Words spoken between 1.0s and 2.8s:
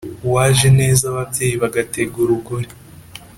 ababyeyi bagatega urugori